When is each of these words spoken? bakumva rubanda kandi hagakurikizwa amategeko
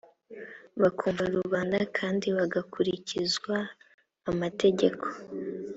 bakumva 0.81 1.23
rubanda 1.35 1.77
kandi 1.97 2.25
hagakurikizwa 2.37 3.55
amategeko 4.31 5.05